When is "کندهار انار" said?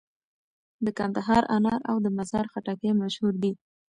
0.97-1.81